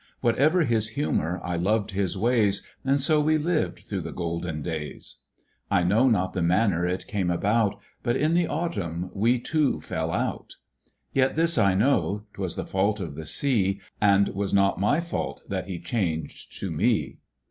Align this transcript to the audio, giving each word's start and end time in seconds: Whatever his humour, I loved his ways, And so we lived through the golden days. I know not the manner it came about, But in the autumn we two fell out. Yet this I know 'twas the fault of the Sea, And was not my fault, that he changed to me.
Whatever 0.21 0.63
his 0.63 0.87
humour, 0.87 1.39
I 1.43 1.55
loved 1.57 1.91
his 1.91 2.17
ways, 2.17 2.63
And 2.83 2.99
so 2.99 3.21
we 3.21 3.37
lived 3.37 3.81
through 3.81 4.01
the 4.01 4.11
golden 4.11 4.63
days. 4.63 5.19
I 5.69 5.83
know 5.83 6.07
not 6.09 6.33
the 6.33 6.41
manner 6.41 6.87
it 6.87 7.05
came 7.05 7.29
about, 7.29 7.79
But 8.01 8.15
in 8.15 8.33
the 8.33 8.47
autumn 8.47 9.11
we 9.13 9.37
two 9.37 9.79
fell 9.79 10.09
out. 10.11 10.55
Yet 11.13 11.35
this 11.35 11.55
I 11.59 11.75
know 11.75 12.23
'twas 12.33 12.55
the 12.55 12.65
fault 12.65 12.99
of 12.99 13.13
the 13.13 13.27
Sea, 13.27 13.79
And 14.01 14.29
was 14.29 14.55
not 14.55 14.79
my 14.79 15.01
fault, 15.01 15.43
that 15.47 15.67
he 15.67 15.79
changed 15.79 16.59
to 16.61 16.71
me. 16.71 17.19